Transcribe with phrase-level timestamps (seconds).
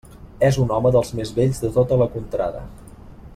[0.47, 2.65] És un home dels més vells de tota la contrada.